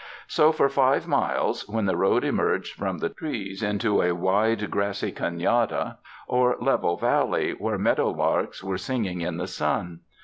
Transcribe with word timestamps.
So 0.25 0.51
for 0.51 0.67
five 0.67 1.05
miles, 1.07 1.69
when 1.69 1.85
the 1.85 1.95
road 1.95 2.23
emerged 2.25 2.73
from 2.73 2.97
the 2.97 3.09
trees 3.09 3.61
into 3.61 4.01
a 4.01 4.13
wide 4.15 4.71
grassy 4.71 5.11
Canada, 5.11 5.99
or 6.27 6.57
level 6.59 6.97
valley, 6.97 7.51
where 7.51 7.77
meadow 7.77 8.09
larks 8.09 8.63
were 8.63 8.79
singing 8.79 9.21
in 9.21 9.37
the 9.37 9.45
sun. 9.45 9.99